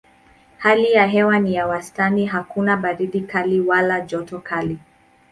[0.57, 4.77] Hali ya hewa ni ya wastani hakuna baridi kali wala joto kali.